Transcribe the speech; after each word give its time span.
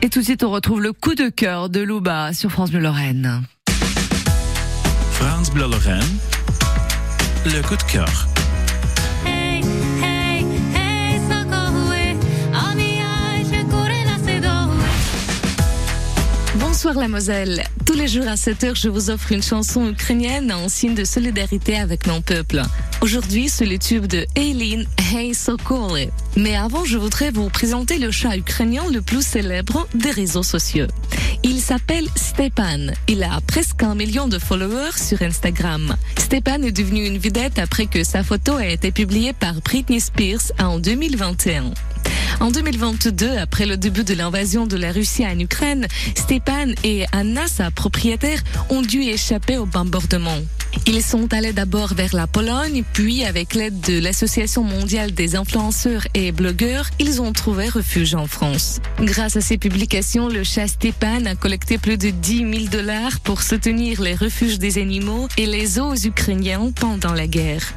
Et 0.00 0.10
tout 0.10 0.20
de 0.20 0.24
suite, 0.24 0.44
on 0.44 0.50
retrouve 0.50 0.80
le 0.80 0.92
coup 0.92 1.16
de 1.16 1.28
cœur 1.28 1.68
de 1.68 1.80
Louba 1.80 2.32
sur 2.32 2.50
France 2.50 2.70
Bleu 2.70 2.78
Lorraine. 2.80 3.42
France 5.12 5.50
Bleu 5.50 5.62
Lorraine, 5.68 6.02
le 7.44 7.60
coup 7.66 7.76
de 7.76 7.82
cœur. 7.82 8.28
Bonsoir 16.54 16.94
la 16.94 17.08
Moselle. 17.08 17.64
Tous 17.84 17.94
les 17.94 18.06
jours 18.06 18.28
à 18.28 18.34
7h, 18.34 18.80
je 18.80 18.88
vous 18.88 19.10
offre 19.10 19.32
une 19.32 19.42
chanson 19.42 19.88
ukrainienne 19.88 20.52
en 20.52 20.68
signe 20.68 20.94
de 20.94 21.04
solidarité 21.04 21.76
avec 21.76 22.06
mon 22.06 22.20
peuple. 22.20 22.62
Aujourd'hui, 23.00 23.48
c'est 23.48 23.64
le 23.64 23.78
tube 23.78 24.06
de 24.06 24.26
Eileen 24.34 24.84
Hey 25.12 25.32
Sokole. 25.32 26.08
Mais 26.36 26.56
avant, 26.56 26.84
je 26.84 26.98
voudrais 26.98 27.30
vous 27.30 27.48
présenter 27.48 27.96
le 27.98 28.10
chat 28.10 28.36
ukrainien 28.36 28.82
le 28.92 29.00
plus 29.00 29.24
célèbre 29.24 29.86
des 29.94 30.10
réseaux 30.10 30.42
sociaux. 30.42 30.88
Il 31.44 31.60
s'appelle 31.60 32.06
Stepan. 32.16 32.88
Il 33.06 33.22
a 33.22 33.40
presque 33.46 33.84
un 33.84 33.94
million 33.94 34.26
de 34.26 34.40
followers 34.40 34.96
sur 34.96 35.22
Instagram. 35.22 35.94
Stepan 36.18 36.62
est 36.62 36.72
devenu 36.72 37.06
une 37.06 37.18
vedette 37.18 37.60
après 37.60 37.86
que 37.86 38.02
sa 38.02 38.24
photo 38.24 38.56
a 38.56 38.66
été 38.66 38.90
publiée 38.90 39.32
par 39.32 39.54
Britney 39.60 40.00
Spears 40.00 40.50
en 40.58 40.80
2021. 40.80 41.72
En 42.40 42.50
2022, 42.52 43.36
après 43.36 43.66
le 43.66 43.76
début 43.76 44.04
de 44.04 44.14
l'invasion 44.14 44.66
de 44.66 44.76
la 44.76 44.92
Russie 44.92 45.26
en 45.26 45.38
Ukraine, 45.38 45.88
Stepan 46.14 46.68
et 46.84 47.04
Anna, 47.10 47.48
sa 47.48 47.72
propriétaire, 47.72 48.40
ont 48.70 48.82
dû 48.82 49.00
échapper 49.00 49.56
au 49.56 49.66
bombardement. 49.66 50.38
Ils 50.86 51.02
sont 51.02 51.32
allés 51.32 51.52
d'abord 51.52 51.94
vers 51.94 52.14
la 52.14 52.28
Pologne, 52.28 52.84
puis 52.92 53.24
avec 53.24 53.54
l'aide 53.54 53.80
de 53.80 53.98
l'Association 53.98 54.62
mondiale 54.62 55.12
des 55.12 55.34
influenceurs 55.34 56.06
et 56.14 56.30
blogueurs, 56.30 56.88
ils 57.00 57.20
ont 57.20 57.32
trouvé 57.32 57.68
refuge 57.68 58.14
en 58.14 58.26
France. 58.26 58.80
Grâce 59.00 59.36
à 59.36 59.40
ces 59.40 59.58
publications, 59.58 60.28
le 60.28 60.44
chat 60.44 60.68
Stepan 60.68 61.26
a 61.26 61.34
collecté 61.34 61.76
plus 61.76 61.98
de 61.98 62.10
10 62.10 62.38
000 62.38 62.52
dollars 62.70 63.18
pour 63.20 63.42
soutenir 63.42 64.00
les 64.00 64.14
refuges 64.14 64.58
des 64.58 64.78
animaux 64.78 65.26
et 65.36 65.46
les 65.46 65.66
zoos 65.66 66.06
ukrainiens 66.06 66.70
pendant 66.78 67.14
la 67.14 67.26
guerre. 67.26 67.74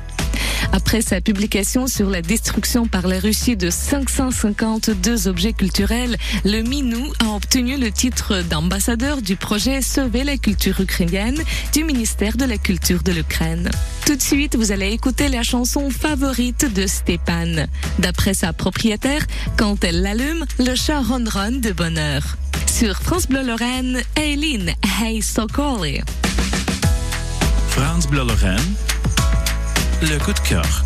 Après 0.73 1.01
sa 1.01 1.19
publication 1.19 1.87
sur 1.87 2.09
la 2.09 2.21
destruction 2.21 2.87
par 2.87 3.07
la 3.07 3.19
Russie 3.19 3.57
de 3.57 3.69
552 3.69 5.27
objets 5.27 5.53
culturels, 5.53 6.17
le 6.45 6.61
Minou 6.61 7.11
a 7.23 7.29
obtenu 7.35 7.77
le 7.77 7.91
titre 7.91 8.41
d'ambassadeur 8.49 9.21
du 9.21 9.35
projet 9.35 9.81
Sauver 9.81 10.23
la 10.23 10.37
culture 10.37 10.79
ukrainienne 10.79 11.41
du 11.73 11.83
ministère 11.83 12.37
de 12.37 12.45
la 12.45 12.57
Culture 12.57 13.03
de 13.03 13.11
l'Ukraine. 13.11 13.69
Tout 14.05 14.15
de 14.15 14.21
suite, 14.21 14.55
vous 14.55 14.71
allez 14.71 14.91
écouter 14.91 15.29
la 15.29 15.43
chanson 15.43 15.89
favorite 15.89 16.73
de 16.73 16.87
Stepan. 16.87 17.67
D'après 17.99 18.33
sa 18.33 18.53
propriétaire, 18.53 19.25
quand 19.57 19.83
elle 19.83 20.01
l'allume, 20.01 20.45
le 20.59 20.75
chat 20.75 21.01
ronronne 21.01 21.59
de 21.59 21.71
bonheur. 21.71 22.37
Sur 22.65 23.01
France 23.01 23.27
Bleu 23.27 23.43
Lorraine, 23.43 24.01
Eileen 24.15 24.73
Hey 25.01 25.21
Sokoli. 25.21 26.01
France 27.69 28.07
Bleu 28.07 28.25
Lorraine, 28.25 28.75
le 30.01 30.17
coup 30.17 30.33
de 30.33 30.39
cœur. 30.39 30.83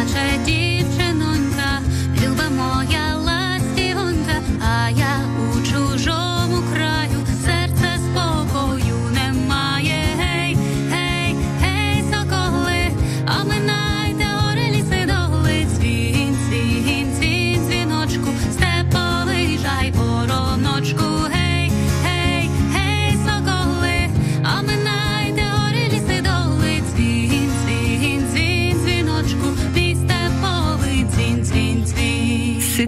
nasze 0.00 0.38
dzieci. 0.44 0.59